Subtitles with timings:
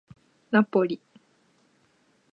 [0.49, 0.99] ナポリ